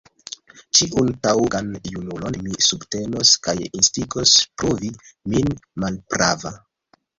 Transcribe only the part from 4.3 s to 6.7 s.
pruvi min malprava.